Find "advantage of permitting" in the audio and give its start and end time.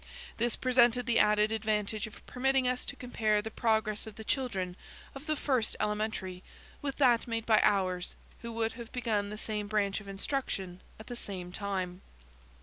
1.51-2.67